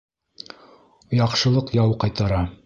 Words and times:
Яҡшылыҡ 1.19 1.71
яу 1.81 1.95
ҡайтара. 2.07 2.43